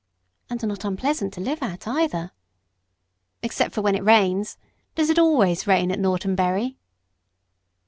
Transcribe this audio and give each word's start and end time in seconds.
"And 0.49 0.63
not 0.67 0.83
unpleasant 0.83 1.31
to 1.35 1.41
live 1.41 1.61
at, 1.61 1.87
either." 1.87 2.31
"Except 3.43 3.77
when 3.77 3.93
it 3.93 4.03
rains. 4.03 4.57
Does 4.95 5.11
it 5.11 5.19
always 5.19 5.67
rain 5.67 5.91
at 5.91 5.99
Norton 5.99 6.33
Bury?" 6.33 6.79